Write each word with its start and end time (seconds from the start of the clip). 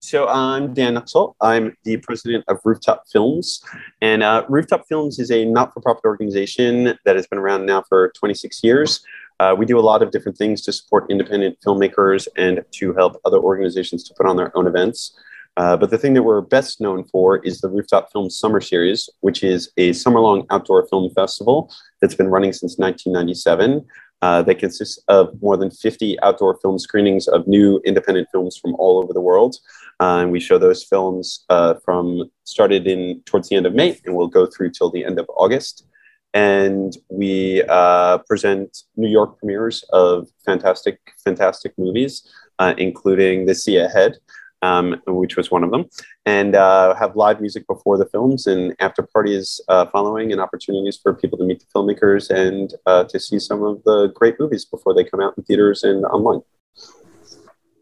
So 0.00 0.28
I'm 0.28 0.74
Dan 0.74 0.94
Nuxoll. 0.94 1.34
I'm 1.40 1.76
the 1.84 1.96
president 1.96 2.44
of 2.48 2.58
Rooftop 2.64 3.04
Films. 3.10 3.62
And 4.00 4.22
uh, 4.22 4.44
Rooftop 4.48 4.86
Films 4.88 5.18
is 5.18 5.30
a 5.30 5.44
not-for-profit 5.44 6.04
organization 6.04 6.96
that 7.04 7.16
has 7.16 7.26
been 7.26 7.38
around 7.38 7.66
now 7.66 7.82
for 7.88 8.12
26 8.16 8.62
years. 8.62 9.04
Uh, 9.40 9.54
we 9.58 9.66
do 9.66 9.78
a 9.78 9.80
lot 9.80 10.02
of 10.02 10.10
different 10.10 10.38
things 10.38 10.62
to 10.62 10.72
support 10.72 11.10
independent 11.10 11.58
filmmakers 11.64 12.28
and 12.36 12.64
to 12.72 12.92
help 12.94 13.20
other 13.24 13.38
organizations 13.38 14.04
to 14.04 14.14
put 14.14 14.26
on 14.26 14.36
their 14.36 14.56
own 14.56 14.66
events. 14.66 15.18
Uh, 15.56 15.76
but 15.76 15.90
the 15.90 15.98
thing 15.98 16.12
that 16.12 16.22
we're 16.22 16.42
best 16.42 16.80
known 16.80 17.02
for 17.04 17.38
is 17.38 17.60
the 17.60 17.68
Rooftop 17.68 18.12
Film 18.12 18.28
Summer 18.28 18.60
Series, 18.60 19.08
which 19.20 19.42
is 19.42 19.70
a 19.78 19.94
summer 19.94 20.20
long 20.20 20.46
outdoor 20.50 20.86
film 20.88 21.10
festival 21.14 21.72
that's 22.00 22.14
been 22.14 22.28
running 22.28 22.52
since 22.52 22.76
1997. 22.78 23.84
Uh, 24.22 24.40
that 24.42 24.58
consists 24.58 24.98
of 25.08 25.30
more 25.42 25.58
than 25.58 25.70
50 25.70 26.18
outdoor 26.22 26.58
film 26.60 26.78
screenings 26.78 27.28
of 27.28 27.46
new 27.46 27.82
independent 27.84 28.26
films 28.32 28.56
from 28.56 28.74
all 28.76 28.98
over 28.98 29.12
the 29.12 29.20
world. 29.20 29.56
Uh, 29.98 30.18
and 30.20 30.30
we 30.30 30.40
show 30.40 30.58
those 30.58 30.84
films 30.84 31.44
uh, 31.48 31.74
from 31.84 32.30
started 32.44 32.86
in 32.86 33.22
towards 33.24 33.48
the 33.48 33.56
end 33.56 33.66
of 33.66 33.74
May 33.74 33.98
and 34.04 34.14
we'll 34.14 34.28
go 34.28 34.46
through 34.46 34.70
till 34.70 34.90
the 34.90 35.04
end 35.04 35.18
of 35.18 35.26
August. 35.36 35.86
And 36.34 36.94
we 37.08 37.62
uh, 37.68 38.18
present 38.28 38.76
New 38.96 39.08
York 39.08 39.38
premieres 39.38 39.84
of 39.90 40.28
fantastic, 40.44 40.98
fantastic 41.24 41.72
movies, 41.78 42.30
uh, 42.58 42.74
including 42.76 43.46
The 43.46 43.54
Sea 43.54 43.78
Ahead, 43.78 44.18
um, 44.60 45.00
which 45.06 45.36
was 45.38 45.50
one 45.50 45.64
of 45.64 45.70
them, 45.70 45.86
and 46.26 46.54
uh, 46.54 46.94
have 46.94 47.16
live 47.16 47.40
music 47.40 47.66
before 47.66 47.96
the 47.96 48.04
films 48.06 48.46
and 48.46 48.74
after 48.80 49.02
parties 49.02 49.62
uh, 49.68 49.86
following, 49.86 50.30
and 50.30 50.40
opportunities 50.40 50.98
for 51.02 51.14
people 51.14 51.38
to 51.38 51.44
meet 51.44 51.60
the 51.60 51.66
filmmakers 51.74 52.28
and 52.28 52.74
to 53.08 53.18
see 53.18 53.38
some 53.38 53.62
of 53.62 53.82
the 53.84 54.08
great 54.14 54.38
movies 54.38 54.66
before 54.66 54.92
they 54.92 55.04
come 55.04 55.20
out 55.20 55.32
in 55.38 55.44
theaters 55.44 55.84
and 55.84 56.04
online. 56.04 56.42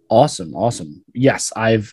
Awesome, 0.08 0.54
awesome. 0.54 1.04
Yes, 1.14 1.52
I've 1.56 1.92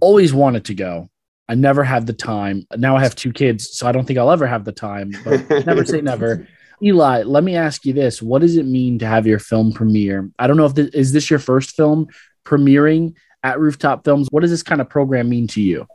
always 0.00 0.32
wanted 0.32 0.64
to 0.66 0.74
go. 0.74 1.10
I 1.48 1.54
never 1.54 1.82
had 1.82 2.06
the 2.06 2.12
time. 2.12 2.66
Now 2.76 2.96
I 2.96 3.02
have 3.02 3.16
two 3.16 3.32
kids, 3.32 3.76
so 3.76 3.86
I 3.86 3.92
don't 3.92 4.06
think 4.06 4.18
I'll 4.18 4.30
ever 4.30 4.46
have 4.46 4.64
the 4.64 4.72
time. 4.72 5.12
But 5.24 5.66
never 5.66 5.84
say 5.84 6.00
never. 6.00 6.46
Ely, 6.82 7.22
let 7.24 7.44
me 7.44 7.56
ask 7.56 7.84
you 7.84 7.92
this: 7.92 8.22
What 8.22 8.40
does 8.40 8.56
it 8.56 8.66
mean 8.66 8.98
to 9.00 9.06
have 9.06 9.26
your 9.26 9.38
film 9.38 9.72
premiere? 9.72 10.30
I 10.38 10.46
don't 10.46 10.56
know 10.56 10.66
if 10.66 10.74
this, 10.74 10.88
is 10.90 11.12
this 11.12 11.28
your 11.28 11.40
first 11.40 11.72
film 11.72 12.06
premiering 12.44 13.14
at 13.42 13.58
Rooftop 13.58 14.04
Films. 14.04 14.28
What 14.30 14.40
does 14.40 14.50
this 14.50 14.62
kind 14.62 14.80
of 14.80 14.88
program 14.88 15.28
mean 15.28 15.46
to 15.48 15.60
you? 15.60 15.86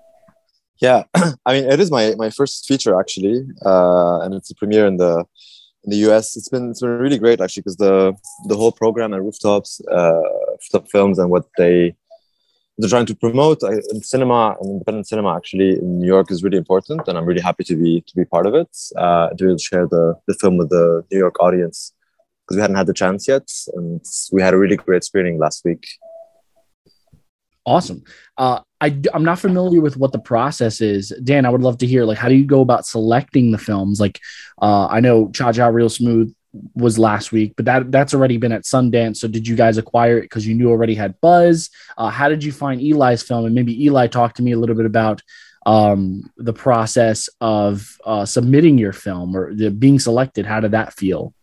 Yeah, 0.82 1.04
I 1.46 1.54
mean, 1.54 1.72
it 1.72 1.80
is 1.80 1.90
my 1.90 2.16
my 2.16 2.30
first 2.30 2.68
feature 2.68 3.00
actually, 3.00 3.46
uh, 3.66 4.20
and 4.20 4.34
it's 4.34 4.52
a 4.52 4.56
premiere 4.56 4.88
in 4.88 4.98
the 4.98 5.24
in 5.86 5.92
the 5.92 6.10
US. 6.10 6.36
It's 6.36 6.50
been 6.50 6.72
it's 6.72 6.82
been 6.82 6.98
really 6.98 7.18
great 7.18 7.40
actually 7.42 7.62
because 7.62 7.78
the 7.78 8.14
the 8.46 8.56
whole 8.56 8.72
program 8.72 9.14
at 9.14 9.22
Rooftops, 9.22 9.82
uh, 9.92 10.22
Rooftop 10.52 10.90
Films, 10.90 11.20
and 11.20 11.30
what 11.30 11.46
they 11.58 11.96
they're 12.78 12.90
trying 12.90 13.06
to 13.06 13.16
promote 13.16 13.64
uh, 13.64 13.72
in 13.92 14.02
cinema 14.02 14.56
and 14.60 14.70
independent 14.70 15.08
cinema 15.08 15.36
actually 15.36 15.72
in 15.80 16.00
New 16.00 16.08
York 16.08 16.30
is 16.32 16.44
really 16.44 16.58
important, 16.58 17.08
and 17.08 17.18
I'm 17.18 17.26
really 17.26 17.42
happy 17.42 17.64
to 17.66 17.76
be 17.76 18.02
to 18.08 18.16
be 18.16 18.26
part 18.26 18.46
of 18.46 18.56
it. 18.56 18.76
Uh, 18.98 19.30
to 19.30 19.58
share 19.58 19.88
the 19.88 20.16
the 20.28 20.34
film 20.34 20.58
with 20.58 20.70
the 20.70 21.04
New 21.12 21.18
York 21.18 21.40
audience 21.40 21.94
because 22.44 22.58
we 22.58 22.62
hadn't 22.62 22.76
had 22.76 22.88
the 22.88 22.94
chance 22.94 23.28
yet, 23.28 23.48
and 23.76 24.02
we 24.32 24.42
had 24.42 24.54
a 24.54 24.58
really 24.58 24.76
great 24.76 25.04
screening 25.04 25.38
last 25.40 25.64
week. 25.66 25.86
Awesome. 27.66 28.04
Uh, 28.38 28.60
I, 28.80 29.00
I'm 29.14 29.24
not 29.24 29.40
familiar 29.40 29.82
with 29.82 29.98
what 29.98 30.12
the 30.12 30.20
process 30.20 30.82
is. 30.82 31.10
Dan, 31.24 31.46
I 31.46 31.50
would 31.50 31.62
love 31.62 31.80
to 31.80 31.88
hear, 31.88 32.06
like, 32.06 32.18
how 32.20 32.30
do 32.30 32.36
you 32.36 32.46
go 32.46 32.62
about 32.62 32.86
selecting 32.86 33.52
the 33.52 33.58
films? 33.58 34.00
Like, 34.00 34.20
uh, 34.62 34.88
I 34.88 35.00
know 35.00 35.32
Cha 35.32 35.52
Cha 35.52 35.68
Real 35.68 35.90
Smooth 35.90 36.34
was 36.74 36.98
last 36.98 37.32
week, 37.32 37.54
but 37.58 37.66
that 37.66 37.92
that's 37.92 38.14
already 38.14 38.38
been 38.38 38.52
at 38.52 38.64
Sundance. 38.64 39.18
So 39.18 39.28
did 39.28 39.48
you 39.48 39.56
guys 39.56 39.78
acquire 39.78 40.20
it 40.20 40.24
because 40.24 40.48
you 40.48 40.56
knew 40.56 40.70
already 40.70 40.96
had 40.96 41.20
buzz? 41.22 41.70
Uh, 41.98 42.10
how 42.10 42.30
did 42.30 42.44
you 42.44 42.52
find 42.52 42.82
Ely's 42.82 43.24
film? 43.24 43.46
And 43.46 43.56
maybe 43.56 43.86
Ely 43.86 44.08
talk 44.08 44.36
to 44.36 44.44
me 44.44 44.54
a 44.54 44.58
little 44.58 44.76
bit 44.76 44.86
about 44.86 45.22
um, 45.66 46.32
the 46.38 46.54
process 46.54 47.30
of 47.42 47.98
uh, 48.06 48.26
submitting 48.26 48.78
your 48.78 48.94
film 48.94 49.36
or 49.36 49.54
the, 49.54 49.72
being 49.72 50.00
selected. 50.00 50.46
How 50.46 50.60
did 50.60 50.72
that 50.72 50.94
feel? 50.94 51.34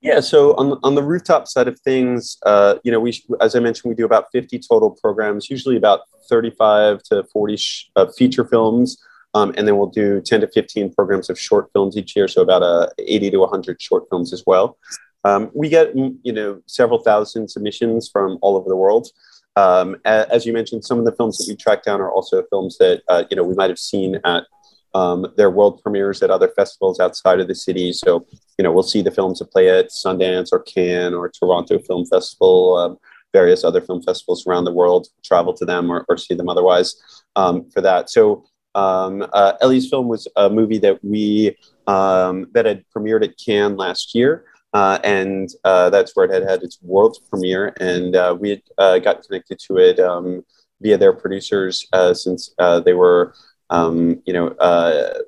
Yeah, 0.00 0.20
so 0.20 0.54
on, 0.54 0.78
on 0.84 0.94
the 0.94 1.02
rooftop 1.02 1.48
side 1.48 1.66
of 1.66 1.78
things, 1.80 2.38
uh, 2.46 2.76
you 2.84 2.92
know, 2.92 3.00
we 3.00 3.20
as 3.40 3.56
I 3.56 3.60
mentioned, 3.60 3.90
we 3.90 3.96
do 3.96 4.04
about 4.04 4.26
50 4.32 4.60
total 4.60 4.90
programs, 4.90 5.50
usually 5.50 5.76
about 5.76 6.00
35 6.30 7.02
to 7.04 7.24
40 7.24 7.56
sh- 7.56 7.90
uh, 7.96 8.06
feature 8.16 8.44
films, 8.44 8.96
um, 9.34 9.52
and 9.56 9.66
then 9.66 9.76
we'll 9.76 9.88
do 9.88 10.20
10 10.20 10.42
to 10.42 10.48
15 10.48 10.94
programs 10.94 11.28
of 11.30 11.38
short 11.38 11.68
films 11.72 11.96
each 11.96 12.14
year, 12.14 12.28
so 12.28 12.42
about 12.42 12.62
uh, 12.62 12.88
80 12.98 13.32
to 13.32 13.38
100 13.38 13.82
short 13.82 14.04
films 14.08 14.32
as 14.32 14.44
well. 14.46 14.78
Um, 15.24 15.50
we 15.52 15.68
get 15.68 15.96
you 15.96 16.32
know 16.32 16.62
several 16.66 17.00
thousand 17.00 17.48
submissions 17.48 18.08
from 18.08 18.38
all 18.40 18.56
over 18.56 18.68
the 18.68 18.76
world. 18.76 19.08
Um, 19.56 19.96
as 20.04 20.46
you 20.46 20.52
mentioned, 20.52 20.84
some 20.84 21.00
of 21.00 21.04
the 21.04 21.12
films 21.16 21.38
that 21.38 21.50
we 21.50 21.56
track 21.56 21.82
down 21.82 22.00
are 22.00 22.12
also 22.12 22.44
films 22.50 22.78
that 22.78 23.02
uh, 23.08 23.24
you 23.30 23.36
know 23.36 23.42
we 23.42 23.54
might 23.54 23.70
have 23.70 23.80
seen 23.80 24.20
at 24.24 24.44
um, 24.94 25.26
their 25.36 25.50
world 25.50 25.82
premieres 25.82 26.22
at 26.22 26.30
other 26.30 26.48
festivals 26.48 27.00
outside 27.00 27.40
of 27.40 27.48
the 27.48 27.54
city. 27.54 27.92
So, 27.92 28.26
you 28.58 28.62
know, 28.62 28.72
we'll 28.72 28.82
see 28.82 29.02
the 29.02 29.10
films 29.10 29.38
that 29.38 29.50
play 29.50 29.68
at 29.68 29.90
Sundance 29.90 30.48
or 30.52 30.60
Cannes 30.60 31.14
or 31.14 31.30
Toronto 31.30 31.78
Film 31.78 32.06
Festival, 32.06 32.76
um, 32.76 32.98
various 33.32 33.64
other 33.64 33.80
film 33.80 34.02
festivals 34.02 34.46
around 34.46 34.64
the 34.64 34.72
world, 34.72 35.08
travel 35.24 35.52
to 35.54 35.64
them 35.64 35.90
or, 35.90 36.04
or 36.08 36.16
see 36.16 36.34
them 36.34 36.48
otherwise 36.48 36.96
um, 37.36 37.68
for 37.70 37.80
that. 37.80 38.10
So, 38.10 38.44
um, 38.74 39.26
uh, 39.32 39.54
Ely's 39.60 39.88
film 39.88 40.08
was 40.08 40.28
a 40.36 40.48
movie 40.48 40.78
that 40.78 41.02
we 41.02 41.56
um, 41.86 42.48
that 42.52 42.66
had 42.66 42.84
premiered 42.94 43.24
at 43.24 43.38
Cannes 43.38 43.76
last 43.76 44.14
year. 44.14 44.44
Uh, 44.74 44.98
and 45.02 45.48
uh, 45.64 45.88
that's 45.88 46.14
where 46.14 46.26
it 46.26 46.32
had 46.32 46.48
had 46.48 46.62
its 46.62 46.78
world 46.82 47.16
premiere, 47.30 47.72
and 47.80 48.14
uh, 48.14 48.36
we 48.38 48.50
had 48.50 48.62
uh, 48.76 48.98
got 48.98 49.22
connected 49.22 49.58
to 49.58 49.78
it 49.78 49.98
via 50.80 50.98
their 50.98 51.12
producers 51.12 51.88
uh, 51.92 52.12
since 52.12 52.54
they 52.84 52.92
were 52.92 53.34
um, 53.70 54.22
you 54.26 54.32
know, 54.32 54.48
uh, 54.48 55.18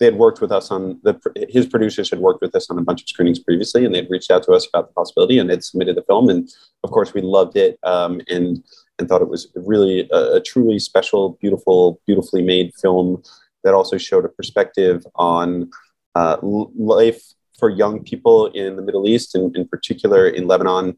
they 0.00 0.06
had 0.06 0.16
worked 0.16 0.40
with 0.40 0.50
us 0.50 0.70
on 0.70 1.00
the 1.02 1.18
his 1.48 1.66
producers 1.66 2.10
had 2.10 2.18
worked 2.18 2.42
with 2.42 2.54
us 2.54 2.68
on 2.70 2.78
a 2.78 2.82
bunch 2.82 3.02
of 3.02 3.08
screenings 3.08 3.38
previously, 3.38 3.84
and 3.84 3.94
they'd 3.94 4.10
reached 4.10 4.30
out 4.30 4.42
to 4.44 4.52
us 4.52 4.66
about 4.66 4.88
the 4.88 4.94
possibility 4.94 5.38
and 5.38 5.50
had 5.50 5.64
submitted 5.64 5.96
the 5.96 6.02
film, 6.02 6.28
and 6.28 6.48
of 6.82 6.90
course 6.90 7.14
we 7.14 7.20
loved 7.20 7.56
it 7.56 7.78
um, 7.84 8.20
and 8.28 8.62
and 8.98 9.08
thought 9.08 9.22
it 9.22 9.28
was 9.28 9.48
really 9.54 10.08
a, 10.12 10.34
a, 10.34 10.40
truly 10.40 10.78
special, 10.78 11.36
beautiful, 11.40 12.00
beautifully 12.06 12.42
made 12.42 12.72
film 12.74 13.22
that 13.64 13.74
also 13.74 13.98
showed 13.98 14.24
a 14.24 14.28
perspective 14.28 15.04
on 15.16 15.68
uh, 16.14 16.36
life 16.42 17.20
for 17.58 17.70
young 17.70 18.02
people 18.04 18.46
in 18.46 18.76
the 18.76 18.82
Middle 18.82 19.08
East, 19.08 19.34
and 19.34 19.56
in 19.56 19.66
particular 19.66 20.28
in 20.28 20.46
Lebanon. 20.46 20.96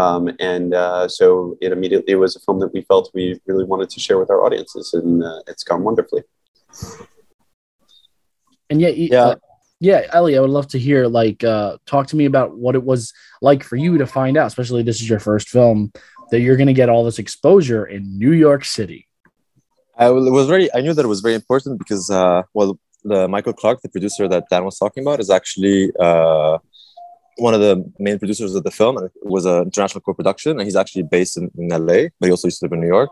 Um, 0.00 0.30
and 0.38 0.72
uh, 0.74 1.08
so 1.08 1.56
it 1.60 1.72
immediately 1.72 2.14
was 2.14 2.36
a 2.36 2.40
film 2.40 2.58
that 2.60 2.72
we 2.72 2.82
felt 2.82 3.10
we 3.14 3.40
really 3.46 3.64
wanted 3.64 3.90
to 3.90 4.00
share 4.00 4.18
with 4.18 4.30
our 4.30 4.44
audiences, 4.44 4.94
and 4.94 5.22
uh, 5.22 5.40
it's 5.46 5.64
gone 5.64 5.82
wonderfully. 5.84 6.22
And 8.70 8.80
yet, 8.80 8.96
yeah, 8.96 9.24
uh, 9.24 9.34
yeah, 9.80 10.00
Ely, 10.16 10.34
I 10.36 10.40
would 10.40 10.56
love 10.58 10.68
to 10.68 10.78
hear 10.78 11.06
like 11.06 11.44
uh, 11.44 11.76
talk 11.86 12.06
to 12.08 12.16
me 12.16 12.24
about 12.24 12.56
what 12.56 12.74
it 12.74 12.84
was 12.84 13.12
like 13.42 13.62
for 13.62 13.76
you 13.76 13.98
to 13.98 14.06
find 14.06 14.36
out, 14.36 14.46
especially 14.46 14.82
this 14.82 15.00
is 15.02 15.08
your 15.08 15.20
first 15.20 15.48
film, 15.48 15.92
that 16.30 16.40
you're 16.40 16.56
going 16.56 16.74
to 16.74 16.80
get 16.82 16.88
all 16.88 17.04
this 17.04 17.18
exposure 17.18 17.84
in 17.84 18.18
New 18.18 18.32
York 18.32 18.64
City. 18.64 19.06
I 19.98 20.08
was 20.10 20.46
very, 20.46 20.72
I 20.74 20.80
knew 20.80 20.94
that 20.94 21.04
it 21.04 21.08
was 21.08 21.20
very 21.20 21.34
important 21.34 21.78
because, 21.78 22.08
uh, 22.08 22.42
well, 22.54 22.78
the 23.04 23.28
Michael 23.28 23.52
Clark, 23.52 23.82
the 23.82 23.88
producer 23.88 24.28
that 24.28 24.44
Dan 24.50 24.64
was 24.64 24.78
talking 24.78 25.02
about, 25.04 25.20
is 25.20 25.30
actually 25.30 25.90
uh, 26.00 26.58
one 27.36 27.54
of 27.54 27.60
the 27.60 27.84
main 27.98 28.18
producers 28.18 28.54
of 28.54 28.64
the 28.64 28.70
film. 28.70 28.98
It 29.02 29.12
was 29.22 29.44
an 29.46 29.62
international 29.64 30.02
co-production, 30.02 30.52
and 30.52 30.62
he's 30.62 30.76
actually 30.76 31.04
based 31.04 31.36
in, 31.36 31.50
in 31.56 31.68
LA, 31.68 32.08
but 32.18 32.26
he 32.26 32.30
also 32.30 32.48
used 32.48 32.60
to 32.60 32.66
live 32.66 32.72
in 32.72 32.80
New 32.80 32.88
York. 32.88 33.10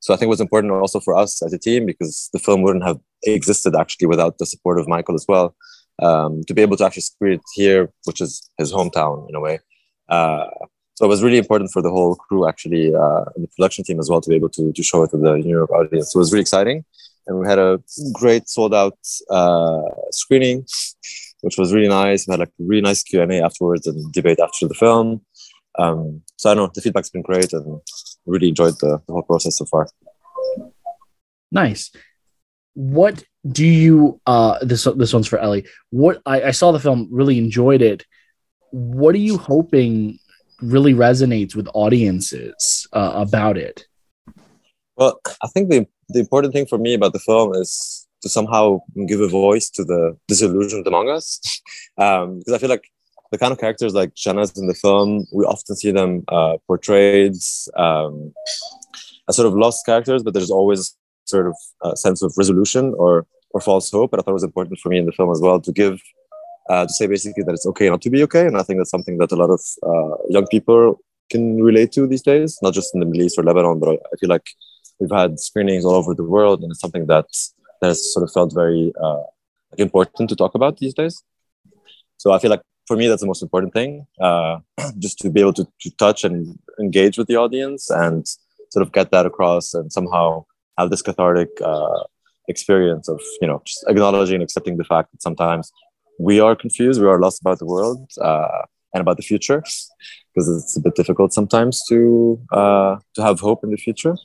So 0.00 0.14
I 0.14 0.16
think 0.16 0.26
it 0.26 0.36
was 0.36 0.40
important 0.40 0.72
also 0.72 1.00
for 1.00 1.16
us 1.16 1.42
as 1.42 1.52
a 1.52 1.58
team 1.58 1.86
because 1.86 2.30
the 2.32 2.38
film 2.38 2.62
wouldn't 2.62 2.84
have 2.84 3.00
existed 3.24 3.74
actually 3.74 4.06
without 4.06 4.38
the 4.38 4.46
support 4.46 4.78
of 4.78 4.88
Michael 4.88 5.14
as 5.14 5.26
well. 5.28 5.54
um, 6.02 6.42
to 6.44 6.54
be 6.54 6.62
able 6.62 6.76
to 6.76 6.84
actually 6.84 7.02
screen 7.02 7.32
it 7.34 7.40
here, 7.54 7.90
which 8.04 8.20
is 8.20 8.50
his 8.58 8.72
hometown 8.72 9.28
in 9.28 9.34
a 9.34 9.40
way. 9.40 9.58
Uh, 10.08 10.46
so 10.94 11.04
it 11.04 11.08
was 11.08 11.22
really 11.22 11.38
important 11.38 11.70
for 11.72 11.82
the 11.82 11.90
whole 11.90 12.14
crew, 12.16 12.48
actually, 12.48 12.94
uh, 12.94 13.24
and 13.34 13.44
the 13.44 13.48
production 13.56 13.84
team 13.84 13.98
as 13.98 14.08
well, 14.08 14.20
to 14.20 14.30
be 14.30 14.36
able 14.36 14.48
to, 14.50 14.72
to 14.72 14.82
show 14.82 15.02
it 15.02 15.10
to 15.10 15.18
the 15.18 15.36
New 15.36 15.50
York 15.50 15.70
audience. 15.70 16.12
So 16.12 16.18
it 16.18 16.20
was 16.20 16.32
really 16.32 16.42
exciting. 16.42 16.84
And 17.26 17.38
we 17.38 17.46
had 17.46 17.58
a 17.58 17.80
great 18.12 18.48
sold 18.48 18.74
out 18.74 18.98
uh, 19.30 19.82
screening, 20.10 20.64
which 21.46 21.58
was 21.58 21.72
really 21.72 21.88
nice. 21.88 22.26
We 22.26 22.32
had 22.32 22.40
like 22.40 22.48
a 22.48 22.64
really 22.64 22.82
nice 22.82 23.04
Q&A 23.04 23.40
afterwards 23.40 23.86
and 23.86 24.12
debate 24.12 24.40
after 24.40 24.66
the 24.66 24.74
film. 24.74 25.24
Um, 25.78 26.22
so 26.36 26.50
I 26.50 26.54
don't 26.54 26.64
know, 26.64 26.72
the 26.74 26.80
feedback's 26.80 27.08
been 27.08 27.22
great 27.22 27.52
and 27.52 27.80
really 28.26 28.48
enjoyed 28.48 28.74
the, 28.80 29.00
the 29.06 29.12
whole 29.12 29.22
process 29.22 29.58
so 29.58 29.64
far. 29.66 29.88
Nice. 31.52 31.92
What 32.74 33.22
do 33.48 33.64
you 33.64 34.20
uh 34.26 34.58
this 34.60 34.88
this 34.96 35.12
one's 35.12 35.28
for 35.28 35.38
Ely. 35.38 35.62
What 35.90 36.20
I, 36.26 36.42
I 36.42 36.50
saw 36.50 36.72
the 36.72 36.80
film, 36.80 37.06
really 37.12 37.38
enjoyed 37.38 37.80
it. 37.80 38.04
What 38.72 39.14
are 39.14 39.18
you 39.18 39.38
hoping 39.38 40.18
really 40.60 40.94
resonates 40.94 41.54
with 41.54 41.68
audiences 41.74 42.88
uh, 42.92 43.12
about 43.14 43.56
it? 43.56 43.86
Well, 44.96 45.20
I 45.44 45.46
think 45.54 45.70
the 45.70 45.86
the 46.08 46.18
important 46.18 46.54
thing 46.54 46.66
for 46.66 46.78
me 46.78 46.94
about 46.94 47.12
the 47.12 47.20
film 47.20 47.54
is 47.54 48.05
to 48.22 48.28
somehow 48.28 48.80
give 49.06 49.20
a 49.20 49.28
voice 49.28 49.70
to 49.70 49.84
the 49.84 50.16
disillusioned 50.28 50.86
among 50.86 51.08
us, 51.10 51.40
um, 51.98 52.38
because 52.38 52.54
I 52.54 52.58
feel 52.58 52.70
like 52.70 52.88
the 53.32 53.38
kind 53.38 53.52
of 53.52 53.58
characters 53.58 53.94
like 53.94 54.14
Shanaz 54.14 54.56
in 54.56 54.66
the 54.66 54.74
film, 54.74 55.26
we 55.32 55.44
often 55.44 55.76
see 55.76 55.90
them 55.90 56.24
uh, 56.28 56.56
portrayed 56.66 57.34
um, 57.76 58.32
as 59.28 59.36
sort 59.36 59.48
of 59.48 59.54
lost 59.54 59.84
characters, 59.84 60.22
but 60.22 60.34
there's 60.34 60.50
always 60.50 60.96
sort 61.24 61.48
of 61.48 61.56
a 61.82 61.96
sense 61.96 62.22
of 62.22 62.32
resolution 62.36 62.94
or 62.96 63.26
or 63.50 63.60
false 63.60 63.90
hope. 63.90 64.12
And 64.12 64.20
I 64.20 64.22
thought 64.22 64.32
it 64.32 64.40
was 64.42 64.44
important 64.44 64.78
for 64.78 64.90
me 64.90 64.98
in 64.98 65.06
the 65.06 65.12
film 65.12 65.30
as 65.30 65.40
well 65.40 65.60
to 65.60 65.72
give 65.72 66.00
uh, 66.70 66.84
to 66.86 66.92
say 66.92 67.06
basically 67.06 67.42
that 67.44 67.52
it's 67.52 67.66
okay 67.66 67.88
not 67.88 68.02
to 68.02 68.10
be 68.10 68.22
okay, 68.24 68.46
and 68.46 68.56
I 68.56 68.62
think 68.62 68.78
that's 68.78 68.90
something 68.90 69.18
that 69.18 69.32
a 69.32 69.36
lot 69.36 69.50
of 69.50 69.60
uh, 69.82 70.16
young 70.28 70.46
people 70.48 71.00
can 71.30 71.62
relate 71.62 71.92
to 71.92 72.06
these 72.06 72.22
days, 72.22 72.58
not 72.62 72.74
just 72.74 72.94
in 72.94 73.00
the 73.00 73.06
Middle 73.06 73.22
East 73.22 73.38
or 73.38 73.42
Lebanon, 73.42 73.78
but 73.80 73.88
I 73.90 74.16
feel 74.18 74.28
like 74.28 74.46
we've 74.98 75.10
had 75.10 75.38
screenings 75.38 75.84
all 75.84 75.94
over 75.94 76.14
the 76.14 76.24
world, 76.24 76.62
and 76.62 76.70
it's 76.70 76.80
something 76.80 77.06
that 77.06 77.26
that 77.80 77.88
has 77.88 78.12
sort 78.12 78.24
of 78.24 78.32
felt 78.32 78.54
very 78.54 78.92
uh, 79.02 79.22
important 79.78 80.28
to 80.30 80.36
talk 80.36 80.54
about 80.54 80.78
these 80.78 80.94
days. 80.94 81.22
So 82.18 82.32
I 82.32 82.38
feel 82.38 82.50
like 82.50 82.62
for 82.86 82.96
me 82.96 83.08
that's 83.08 83.22
the 83.22 83.26
most 83.26 83.42
important 83.42 83.72
thing, 83.72 84.06
uh, 84.20 84.58
just 84.98 85.18
to 85.20 85.30
be 85.30 85.40
able 85.40 85.52
to, 85.54 85.66
to 85.80 85.90
touch 85.96 86.24
and 86.24 86.58
engage 86.80 87.18
with 87.18 87.26
the 87.26 87.36
audience 87.36 87.90
and 87.90 88.26
sort 88.70 88.82
of 88.82 88.92
get 88.92 89.10
that 89.10 89.26
across 89.26 89.74
and 89.74 89.92
somehow 89.92 90.44
have 90.78 90.90
this 90.90 91.02
cathartic 91.02 91.48
uh, 91.62 92.02
experience 92.48 93.08
of 93.08 93.20
you 93.40 93.48
know 93.48 93.60
just 93.64 93.84
acknowledging 93.88 94.36
and 94.36 94.42
accepting 94.42 94.76
the 94.76 94.84
fact 94.84 95.10
that 95.12 95.22
sometimes 95.22 95.72
we 96.18 96.40
are 96.40 96.56
confused, 96.56 97.00
we 97.00 97.08
are 97.08 97.20
lost 97.20 97.40
about 97.40 97.58
the 97.58 97.66
world 97.66 98.10
uh, 98.22 98.62
and 98.94 99.00
about 99.00 99.16
the 99.16 99.22
future, 99.22 99.62
because 100.34 100.48
it's 100.48 100.76
a 100.76 100.80
bit 100.80 100.94
difficult 100.94 101.32
sometimes 101.32 101.82
to 101.88 102.40
uh, 102.52 102.96
to 103.14 103.22
have 103.22 103.40
hope 103.40 103.64
in 103.64 103.70
the 103.70 103.76
future 103.76 104.16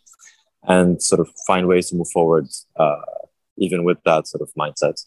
and 0.63 1.01
sort 1.01 1.19
of 1.19 1.29
find 1.47 1.67
ways 1.67 1.89
to 1.89 1.95
move 1.95 2.09
forward, 2.13 2.47
uh, 2.75 2.95
even 3.61 3.83
with 3.83 3.97
that 4.03 4.27
sort 4.27 4.41
of 4.41 4.51
mindset. 4.57 5.01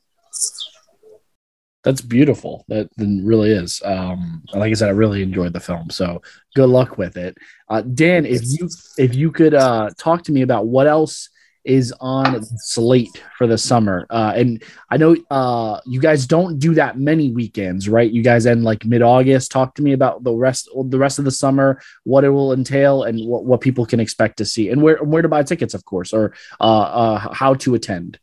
That's 1.83 2.01
beautiful. 2.01 2.65
That 2.69 2.89
really 2.97 3.51
is. 3.51 3.83
Um, 3.85 4.43
like 4.55 4.71
I 4.71 4.75
said, 4.75 4.89
I 4.89 4.93
really 4.93 5.23
enjoyed 5.23 5.53
the 5.53 5.61
film. 5.61 5.91
So 5.91 6.23
good 6.55 6.71
luck 6.71 6.97
with 6.97 7.19
it, 7.19 7.37
uh, 7.69 7.83
Dan. 7.83 8.25
If 8.25 8.41
you 8.45 8.71
if 8.97 9.15
you 9.15 9.31
could 9.31 9.53
uh, 9.53 9.91
talk 9.99 10.25
to 10.25 10.33
me 10.33 10.41
about 10.41 10.67
what 10.67 10.87
else 10.87 11.29
is 11.65 11.95
on 11.99 12.45
slate 12.59 13.23
for 13.39 13.47
the 13.47 13.57
summer. 13.57 14.07
Uh, 14.11 14.33
and 14.37 14.63
I 14.91 14.97
know 14.99 15.17
uh, 15.31 15.81
you 15.87 16.01
guys 16.01 16.27
don't 16.27 16.59
do 16.59 16.75
that 16.75 16.99
many 16.99 17.33
weekends, 17.33 17.89
right? 17.89 18.11
You 18.11 18.23
guys 18.23 18.47
end 18.47 18.65
like 18.65 18.85
mid 18.85 19.03
August. 19.03 19.51
Talk 19.51 19.75
to 19.77 19.83
me 19.83 19.93
about 19.93 20.25
the 20.25 20.33
rest 20.33 20.69
the 20.75 20.99
rest 20.99 21.19
of 21.19 21.25
the 21.25 21.31
summer, 21.31 21.81
what 22.05 22.25
it 22.25 22.31
will 22.31 22.53
entail, 22.53 23.05
and 23.05 23.27
what, 23.27 23.45
what 23.45 23.61
people 23.61 23.87
can 23.87 24.01
expect 24.01 24.39
to 24.39 24.45
see, 24.45 24.71
and 24.71 24.83
where 24.83 25.03
where 25.03 25.23
to 25.23 25.29
buy 25.29 25.43
tickets, 25.43 25.75
of 25.75 25.85
course, 25.85 26.13
or 26.13 26.35
uh, 26.61 26.65
uh 26.65 27.35
how 27.35 27.55
to 27.55 27.75
attend. 27.75 28.19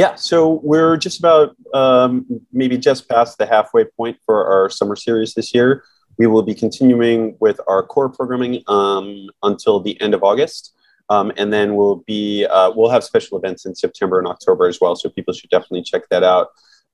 Yeah, 0.00 0.14
so 0.14 0.60
we're 0.62 0.96
just 0.96 1.18
about 1.18 1.54
um, 1.74 2.24
maybe 2.54 2.78
just 2.78 3.06
past 3.06 3.36
the 3.36 3.44
halfway 3.44 3.84
point 3.84 4.16
for 4.24 4.46
our 4.46 4.70
summer 4.70 4.96
series 4.96 5.34
this 5.34 5.52
year. 5.52 5.84
We 6.16 6.26
will 6.26 6.42
be 6.42 6.54
continuing 6.54 7.36
with 7.38 7.60
our 7.68 7.82
core 7.82 8.08
programming 8.08 8.62
um, 8.66 9.28
until 9.42 9.78
the 9.78 10.00
end 10.00 10.14
of 10.14 10.22
August. 10.24 10.74
Um, 11.10 11.32
and 11.36 11.52
then 11.52 11.74
we'll 11.74 11.96
be 12.06 12.46
uh, 12.46 12.72
we'll 12.74 12.88
have 12.88 13.04
special 13.04 13.36
events 13.36 13.66
in 13.66 13.74
September 13.74 14.18
and 14.18 14.26
October 14.26 14.68
as 14.68 14.80
well. 14.80 14.96
So 14.96 15.10
people 15.10 15.34
should 15.34 15.50
definitely 15.50 15.82
check 15.82 16.08
that 16.08 16.22
out. 16.22 16.48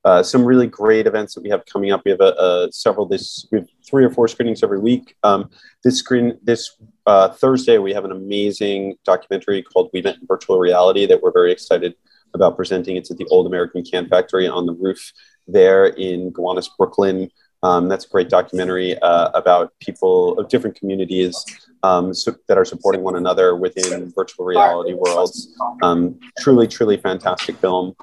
Uh, 0.05 0.25
some 0.25 0.45
really 0.45 0.67
great 0.67 1.07
events 1.07 1.35
that 1.35 1.45
we 1.45 1.49
have 1.51 1.65
coming 1.67 1.93
up. 1.93 2.03
We 2.05 2.11
have 2.11 2.21
a, 2.21 2.35
a 2.41 2.69
several 2.73 3.07
this 3.07 3.47
we 3.53 3.59
have 3.59 3.69
three 3.89 4.05
or 4.05 4.11
four 4.11 4.27
screenings 4.27 4.65
every 4.65 4.81
week. 4.81 5.15
Um, 5.23 5.49
this 5.85 6.01
screen 6.01 6.41
this 6.43 6.77
uh, 7.07 7.29
Thursday 7.29 7.79
we 7.79 7.93
have 7.93 8.05
an 8.05 8.11
amazing 8.11 8.97
documentary 9.05 9.63
called 9.63 9.91
We 9.93 10.03
Met 10.03 10.17
in 10.17 10.27
Virtual 10.27 10.59
Reality 10.59 11.07
that 11.07 11.23
we're 11.23 11.31
very 11.31 11.53
excited 11.53 11.95
about 12.37 12.57
presenting. 12.57 12.97
It's 12.97 13.11
at 13.11 13.17
the 13.17 13.27
Old 13.31 13.47
American 13.47 13.83
Can 13.85 14.09
Factory 14.09 14.47
on 14.47 14.67
the 14.67 14.73
roof 14.73 15.13
there 15.49 15.87
in 15.87 16.31
Gowanus, 16.31 16.69
Brooklyn. 16.79 17.31
Um, 17.63 17.89
that's 17.89 18.05
a 18.05 18.09
great 18.09 18.29
documentary 18.29 18.97
uh, 19.01 19.31
about 19.35 19.73
people 19.81 20.39
of 20.39 20.49
different 20.49 20.77
communities 20.77 21.45
um, 21.83 22.15
so, 22.15 22.37
that 22.49 22.59
are 22.59 22.65
supporting 22.65 23.03
one 23.03 23.17
another 23.17 23.57
within 23.57 24.13
virtual 24.15 24.45
reality 24.45 24.93
worlds. 24.95 25.57
Um, 25.83 26.21
truly, 26.39 26.69
truly 26.69 26.97
fantastic 26.97 27.57
film. 27.57 27.95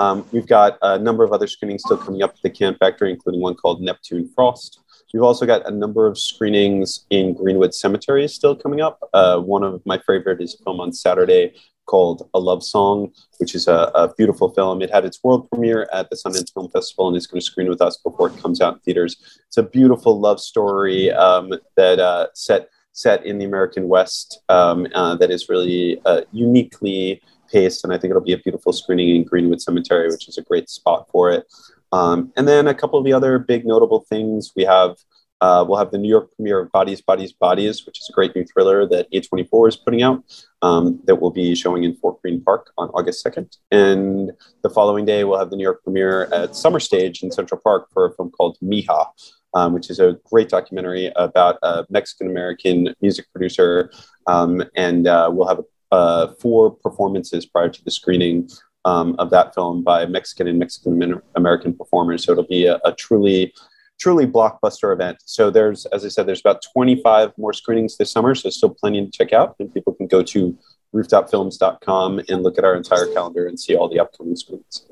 Um, 0.00 0.26
we've 0.32 0.46
got 0.46 0.78
a 0.82 0.98
number 0.98 1.22
of 1.24 1.32
other 1.32 1.46
screenings 1.46 1.82
still 1.84 1.98
coming 1.98 2.22
up 2.22 2.30
at 2.30 2.42
the 2.42 2.50
Can 2.50 2.74
Factory, 2.76 3.10
including 3.12 3.40
one 3.40 3.54
called 3.54 3.80
Neptune 3.80 4.28
Frost. 4.34 4.80
We've 5.12 5.22
also 5.22 5.44
got 5.44 5.68
a 5.68 5.70
number 5.70 6.06
of 6.06 6.18
screenings 6.18 7.04
in 7.10 7.34
Greenwood 7.34 7.74
Cemetery 7.74 8.26
still 8.28 8.56
coming 8.56 8.80
up. 8.80 8.98
Uh, 9.12 9.38
one 9.40 9.62
of 9.62 9.84
my 9.84 10.00
favorite 10.06 10.40
is 10.40 10.58
a 10.58 10.64
film 10.64 10.80
on 10.80 10.90
Saturday 10.92 11.54
called 11.86 12.28
A 12.34 12.38
Love 12.38 12.62
Song, 12.62 13.12
which 13.38 13.54
is 13.54 13.68
a, 13.68 13.90
a, 13.94 14.12
beautiful 14.14 14.50
film. 14.50 14.82
It 14.82 14.90
had 14.90 15.04
its 15.04 15.22
world 15.22 15.48
premiere 15.50 15.88
at 15.92 16.10
the 16.10 16.16
Sundance 16.16 16.52
Film 16.52 16.68
Festival 16.70 17.08
and 17.08 17.16
is 17.16 17.26
going 17.26 17.40
to 17.40 17.44
screen 17.44 17.68
with 17.68 17.82
us 17.82 17.96
before 17.96 18.28
it 18.28 18.40
comes 18.40 18.60
out 18.60 18.74
in 18.74 18.80
theaters. 18.80 19.40
It's 19.48 19.56
a 19.56 19.62
beautiful 19.62 20.18
love 20.18 20.40
story 20.40 21.10
um, 21.12 21.52
that 21.76 21.98
uh, 21.98 22.28
set 22.34 22.68
set 22.92 23.24
in 23.24 23.38
the 23.38 23.44
American 23.44 23.88
West 23.88 24.42
um, 24.48 24.86
uh, 24.94 25.16
that 25.16 25.30
is 25.30 25.48
really 25.48 26.00
uh, 26.04 26.22
uniquely 26.30 27.22
paced, 27.50 27.84
and 27.84 27.92
I 27.92 27.98
think 27.98 28.10
it'll 28.10 28.22
be 28.22 28.32
a 28.34 28.38
beautiful 28.38 28.72
screening 28.72 29.16
in 29.16 29.24
Greenwood 29.24 29.60
Cemetery, 29.60 30.08
which 30.08 30.28
is 30.28 30.38
a 30.38 30.42
great 30.42 30.68
spot 30.68 31.08
for 31.10 31.30
it. 31.30 31.46
Um, 31.92 32.32
and 32.36 32.48
then 32.48 32.66
a 32.66 32.74
couple 32.74 32.98
of 32.98 33.04
the 33.04 33.12
other 33.12 33.38
big 33.38 33.66
notable 33.66 34.00
things 34.08 34.52
we 34.56 34.64
have. 34.64 34.96
Uh, 35.42 35.64
we'll 35.68 35.78
have 35.78 35.90
the 35.90 35.98
New 35.98 36.08
York 36.08 36.30
premiere 36.36 36.60
of 36.60 36.70
Bodies, 36.70 37.00
Bodies, 37.00 37.32
Bodies, 37.32 37.84
which 37.84 38.00
is 38.00 38.08
a 38.08 38.12
great 38.12 38.34
new 38.36 38.44
thriller 38.44 38.86
that 38.86 39.10
A24 39.10 39.68
is 39.70 39.76
putting 39.76 40.00
out 40.00 40.22
um, 40.62 41.00
that 41.06 41.16
will 41.16 41.32
be 41.32 41.56
showing 41.56 41.82
in 41.82 41.96
Fort 41.96 42.22
Greene 42.22 42.40
Park 42.40 42.70
on 42.78 42.88
August 42.90 43.26
2nd. 43.26 43.56
And 43.72 44.30
the 44.62 44.70
following 44.70 45.04
day, 45.04 45.24
we'll 45.24 45.40
have 45.40 45.50
the 45.50 45.56
New 45.56 45.64
York 45.64 45.82
premiere 45.82 46.32
at 46.32 46.54
Summer 46.54 46.78
Stage 46.78 47.24
in 47.24 47.32
Central 47.32 47.60
Park 47.60 47.88
for 47.92 48.06
a 48.06 48.14
film 48.14 48.30
called 48.30 48.56
Mija, 48.62 49.06
um, 49.54 49.72
which 49.72 49.90
is 49.90 49.98
a 49.98 50.16
great 50.30 50.48
documentary 50.48 51.10
about 51.16 51.58
a 51.64 51.86
Mexican 51.90 52.28
American 52.28 52.94
music 53.00 53.26
producer. 53.32 53.90
Um, 54.28 54.62
and 54.76 55.08
uh, 55.08 55.28
we'll 55.32 55.48
have 55.48 55.60
uh, 55.90 56.28
four 56.40 56.70
performances 56.70 57.46
prior 57.46 57.68
to 57.68 57.84
the 57.84 57.90
screening 57.90 58.48
um, 58.84 59.14
of 59.18 59.30
that 59.30 59.54
film 59.54 59.82
by 59.82 60.06
Mexican 60.06 60.46
and 60.48 60.58
Mexican 60.58 61.20
American 61.34 61.74
performers. 61.74 62.24
So 62.24 62.32
it'll 62.32 62.44
be 62.44 62.66
a, 62.66 62.80
a, 62.84 62.92
truly, 62.92 63.54
truly 64.02 64.26
blockbuster 64.26 64.92
event. 64.92 65.18
So 65.24 65.50
there's, 65.50 65.86
as 65.86 66.04
I 66.04 66.08
said, 66.08 66.26
there's 66.26 66.40
about 66.40 66.62
25 66.72 67.32
more 67.38 67.52
screenings 67.52 67.96
this 67.96 68.10
summer. 68.10 68.34
So 68.34 68.50
still 68.50 68.70
plenty 68.70 69.04
to 69.04 69.10
check 69.10 69.32
out. 69.32 69.56
And 69.58 69.72
people 69.72 69.94
can 69.94 70.06
go 70.06 70.22
to 70.22 70.58
rooftopfilms.com 70.94 72.22
and 72.28 72.42
look 72.42 72.58
at 72.58 72.64
our 72.64 72.74
entire 72.74 73.06
calendar 73.06 73.46
and 73.46 73.58
see 73.58 73.76
all 73.76 73.88
the 73.88 74.00
upcoming 74.00 74.36
screenings. 74.36 74.86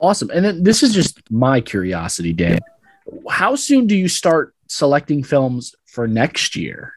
Awesome. 0.00 0.30
And 0.30 0.44
then 0.44 0.62
this 0.64 0.82
is 0.82 0.92
just 0.92 1.20
my 1.30 1.60
curiosity, 1.60 2.32
Dan 2.32 2.58
how 3.28 3.56
soon 3.56 3.86
do 3.86 3.96
you 3.96 4.08
start 4.08 4.54
selecting 4.68 5.22
films 5.22 5.74
for 5.86 6.06
next 6.06 6.56
year? 6.56 6.94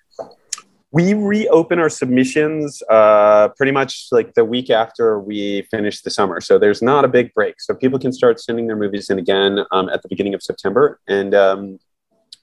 We 0.97 1.13
reopen 1.13 1.77
our 1.77 1.91
submissions 1.91 2.81
uh, 2.89 3.49
pretty 3.49 3.71
much 3.71 4.07
like 4.11 4.33
the 4.33 4.43
week 4.43 4.71
after 4.71 5.19
we 5.19 5.61
finish 5.69 6.01
the 6.01 6.09
summer. 6.09 6.41
So 6.41 6.57
there's 6.57 6.81
not 6.81 7.05
a 7.05 7.07
big 7.07 7.31
break. 7.35 7.61
So 7.61 7.75
people 7.75 7.99
can 7.99 8.11
start 8.11 8.39
sending 8.39 8.65
their 8.65 8.75
movies 8.75 9.11
in 9.11 9.19
again 9.19 9.59
um, 9.69 9.89
at 9.89 10.01
the 10.01 10.09
beginning 10.09 10.33
of 10.33 10.41
September. 10.41 10.99
And 11.07 11.35
um, 11.35 11.77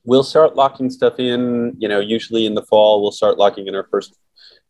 we'll 0.05 0.23
start 0.23 0.55
locking 0.55 0.89
stuff 0.89 1.19
in, 1.19 1.75
you 1.81 1.89
know, 1.89 1.99
usually 1.99 2.47
in 2.47 2.55
the 2.55 2.63
fall, 2.63 3.03
we'll 3.03 3.11
start 3.11 3.39
locking 3.39 3.67
in 3.67 3.75
our 3.75 3.89
first 3.91 4.15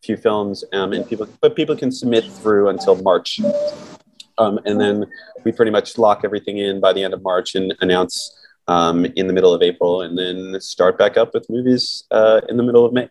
few 0.03 0.17
films. 0.17 0.63
Um, 0.73 0.91
and 0.91 1.07
people, 1.07 1.27
but 1.39 1.55
people 1.55 1.75
can 1.75 1.91
submit 1.91 2.23
through 2.23 2.69
until 2.69 2.99
March. 3.03 3.39
Um, 4.39 4.59
and 4.65 4.81
then 4.81 5.05
we 5.43 5.51
pretty 5.51 5.71
much 5.71 5.99
lock 5.99 6.21
everything 6.23 6.57
in 6.57 6.79
by 6.79 6.91
the 6.91 7.03
end 7.03 7.13
of 7.13 7.21
March 7.21 7.53
and 7.53 7.71
announce 7.81 8.35
um, 8.67 9.05
in 9.05 9.27
the 9.27 9.33
middle 9.33 9.53
of 9.53 9.61
April, 9.61 10.01
and 10.01 10.17
then 10.17 10.59
start 10.59 10.97
back 10.97 11.17
up 11.17 11.35
with 11.35 11.47
movies 11.51 12.05
uh, 12.09 12.41
in 12.49 12.57
the 12.57 12.63
middle 12.63 12.83
of 12.83 12.91
May. 12.91 13.09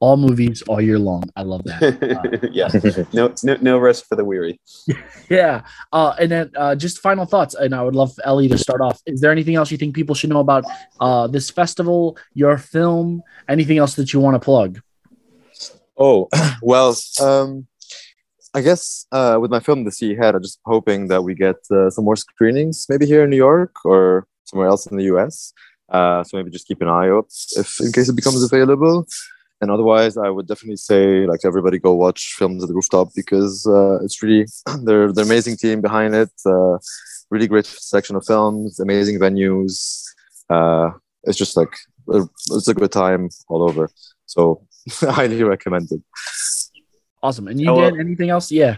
All 0.00 0.16
movies 0.16 0.62
all 0.62 0.80
year 0.80 0.98
long. 0.98 1.24
I 1.36 1.42
love 1.42 1.64
that. 1.64 1.82
Uh, 2.16 2.48
yeah, 2.52 2.68
no, 3.12 3.34
no, 3.42 3.56
no 3.60 3.78
rest 3.78 4.06
for 4.06 4.16
the 4.16 4.24
weary. 4.24 4.60
yeah, 5.28 5.62
uh, 5.92 6.14
and 6.18 6.30
then 6.30 6.50
uh, 6.56 6.74
just 6.74 7.00
final 7.00 7.24
thoughts. 7.24 7.54
And 7.54 7.74
I 7.74 7.82
would 7.82 7.94
love 7.94 8.12
Ely 8.26 8.48
to 8.48 8.58
start 8.58 8.80
off. 8.80 9.00
Is 9.06 9.20
there 9.20 9.32
anything 9.32 9.56
else 9.56 9.70
you 9.70 9.76
think 9.76 9.94
people 9.94 10.14
should 10.14 10.30
know 10.30 10.40
about 10.40 10.64
uh, 11.00 11.26
this 11.26 11.50
festival, 11.50 12.16
your 12.34 12.58
film, 12.58 13.22
anything 13.48 13.78
else 13.78 13.94
that 13.94 14.12
you 14.12 14.20
want 14.20 14.34
to 14.34 14.40
plug? 14.40 14.80
Oh 15.96 16.28
well, 16.62 16.96
um, 17.20 17.66
I 18.54 18.60
guess 18.60 19.06
uh, 19.12 19.38
with 19.40 19.50
my 19.50 19.60
film 19.60 19.84
The 19.84 19.92
Sea 19.92 20.14
Ahead, 20.14 20.34
I'm 20.34 20.42
just 20.42 20.60
hoping 20.64 21.08
that 21.08 21.22
we 21.22 21.34
get 21.34 21.56
uh, 21.70 21.90
some 21.90 22.04
more 22.04 22.16
screenings, 22.16 22.86
maybe 22.88 23.06
here 23.06 23.24
in 23.24 23.30
New 23.30 23.36
York 23.36 23.84
or 23.84 24.26
somewhere 24.44 24.68
else 24.68 24.86
in 24.86 24.96
the 24.96 25.04
US. 25.14 25.52
Uh, 25.88 26.24
so 26.24 26.36
maybe 26.36 26.50
just 26.50 26.66
keep 26.66 26.80
an 26.80 26.88
eye 26.88 27.08
out 27.08 27.28
if 27.56 27.80
in 27.80 27.92
case 27.92 28.08
it 28.08 28.16
becomes 28.16 28.42
available. 28.42 29.06
And 29.60 29.70
otherwise, 29.70 30.16
I 30.16 30.28
would 30.28 30.46
definitely 30.46 30.76
say 30.76 31.26
like 31.26 31.40
everybody 31.44 31.78
go 31.78 31.94
watch 31.94 32.34
films 32.38 32.62
at 32.62 32.68
the 32.68 32.74
rooftop 32.74 33.08
because 33.14 33.66
uh, 33.66 34.02
it's 34.04 34.22
really 34.22 34.46
they're 34.84 35.12
the 35.12 35.22
amazing 35.22 35.56
team 35.56 35.80
behind 35.80 36.14
it. 36.14 36.30
Uh, 36.44 36.78
really 37.30 37.48
great 37.48 37.66
section 37.66 38.16
of 38.16 38.24
films, 38.26 38.78
amazing 38.80 39.18
venues. 39.18 40.04
Uh, 40.50 40.90
it's 41.24 41.38
just 41.38 41.56
like 41.56 41.74
it's 42.08 42.68
a 42.68 42.74
good 42.74 42.92
time 42.92 43.28
all 43.48 43.62
over. 43.62 43.90
So 44.26 44.66
highly 44.90 45.42
recommended. 45.42 46.02
Awesome. 47.22 47.48
And 47.48 47.60
you 47.60 47.70
oh, 47.70 47.90
did 47.90 47.98
anything 47.98 48.30
else? 48.30 48.52
Yeah. 48.52 48.76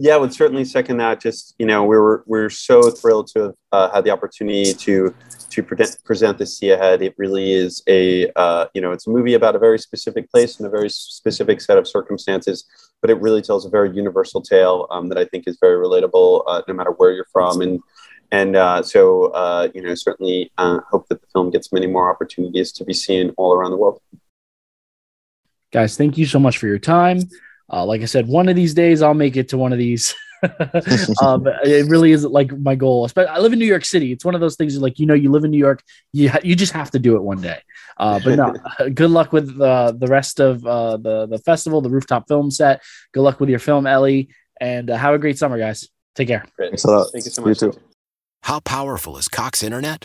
Yeah, 0.00 0.14
I 0.14 0.18
would 0.18 0.32
certainly 0.32 0.64
second 0.64 0.98
that. 0.98 1.20
Just 1.20 1.56
you 1.58 1.66
know, 1.66 1.82
we 1.82 1.96
were 1.96 2.22
we're 2.26 2.50
so 2.50 2.90
thrilled 2.90 3.26
to 3.28 3.40
have 3.40 3.54
uh, 3.72 3.90
had 3.90 4.04
the 4.04 4.10
opportunity 4.10 4.72
to 4.72 5.12
to 5.50 5.62
pre- 5.62 5.86
present 6.04 6.38
the 6.38 6.46
Sea 6.46 6.70
Ahead. 6.70 7.02
It 7.02 7.14
really 7.18 7.52
is 7.52 7.82
a 7.88 8.30
uh, 8.36 8.66
you 8.74 8.80
know, 8.80 8.92
it's 8.92 9.08
a 9.08 9.10
movie 9.10 9.34
about 9.34 9.56
a 9.56 9.58
very 9.58 9.78
specific 9.78 10.30
place 10.30 10.58
and 10.58 10.66
a 10.68 10.70
very 10.70 10.88
specific 10.88 11.60
set 11.60 11.78
of 11.78 11.88
circumstances, 11.88 12.64
but 13.00 13.10
it 13.10 13.20
really 13.20 13.42
tells 13.42 13.66
a 13.66 13.70
very 13.70 13.90
universal 13.90 14.40
tale 14.40 14.86
um, 14.90 15.08
that 15.08 15.18
I 15.18 15.24
think 15.24 15.48
is 15.48 15.58
very 15.60 15.76
relatable, 15.84 16.44
uh, 16.46 16.62
no 16.68 16.74
matter 16.74 16.92
where 16.92 17.10
you're 17.10 17.26
from. 17.32 17.60
And 17.60 17.80
and 18.30 18.54
uh, 18.54 18.84
so 18.84 19.32
uh, 19.32 19.68
you 19.74 19.82
know, 19.82 19.96
certainly 19.96 20.52
uh, 20.58 20.78
hope 20.88 21.08
that 21.08 21.20
the 21.20 21.26
film 21.32 21.50
gets 21.50 21.72
many 21.72 21.88
more 21.88 22.08
opportunities 22.08 22.70
to 22.72 22.84
be 22.84 22.94
seen 22.94 23.34
all 23.36 23.52
around 23.52 23.72
the 23.72 23.76
world. 23.76 24.00
Guys, 25.72 25.96
thank 25.96 26.16
you 26.16 26.24
so 26.24 26.38
much 26.38 26.56
for 26.56 26.68
your 26.68 26.78
time. 26.78 27.28
Uh, 27.70 27.84
like 27.84 28.02
I 28.02 28.06
said, 28.06 28.26
one 28.26 28.48
of 28.48 28.56
these 28.56 28.74
days 28.74 29.02
I'll 29.02 29.14
make 29.14 29.36
it 29.36 29.48
to 29.50 29.58
one 29.58 29.72
of 29.72 29.78
these. 29.78 30.14
um, 31.22 31.48
it 31.64 31.88
really 31.88 32.12
is 32.12 32.24
like 32.24 32.56
my 32.58 32.76
goal. 32.76 33.08
I 33.16 33.40
live 33.40 33.52
in 33.52 33.58
New 33.58 33.66
York 33.66 33.84
City. 33.84 34.12
It's 34.12 34.24
one 34.24 34.36
of 34.36 34.40
those 34.40 34.54
things 34.54 34.78
like 34.78 35.00
you 35.00 35.06
know 35.06 35.14
you 35.14 35.32
live 35.32 35.42
in 35.42 35.50
New 35.50 35.58
York, 35.58 35.82
you 36.12 36.30
ha- 36.30 36.38
you 36.44 36.54
just 36.54 36.72
have 36.72 36.92
to 36.92 37.00
do 37.00 37.16
it 37.16 37.22
one 37.22 37.40
day. 37.40 37.60
Uh, 37.96 38.20
but 38.22 38.36
no, 38.36 38.54
good 38.94 39.10
luck 39.10 39.32
with 39.32 39.60
uh, 39.60 39.92
the 39.92 40.06
rest 40.06 40.38
of 40.38 40.64
uh, 40.64 40.96
the 40.96 41.26
the 41.26 41.38
festival, 41.38 41.80
the 41.80 41.90
rooftop 41.90 42.28
film 42.28 42.52
set. 42.52 42.82
Good 43.12 43.22
luck 43.22 43.40
with 43.40 43.48
your 43.48 43.58
film, 43.58 43.86
Ely, 43.86 44.24
and 44.60 44.90
uh, 44.90 44.96
have 44.96 45.14
a 45.14 45.18
great 45.18 45.38
summer, 45.38 45.58
guys. 45.58 45.88
Take 46.14 46.28
care. 46.28 46.44
Thanks 46.56 46.84
a 46.84 46.90
lot. 46.90 47.08
Thank 47.12 47.24
you 47.24 47.30
so 47.32 47.42
much. 47.42 47.60
You 47.60 47.72
too. 47.72 47.78
How 48.44 48.60
powerful 48.60 49.16
is 49.16 49.26
Cox 49.26 49.62
Internet? 49.62 50.04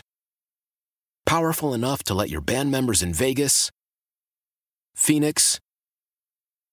Powerful 1.26 1.72
enough 1.72 2.02
to 2.04 2.14
let 2.14 2.28
your 2.28 2.40
band 2.40 2.70
members 2.72 3.02
in 3.02 3.14
Vegas, 3.14 3.70
Phoenix 4.94 5.60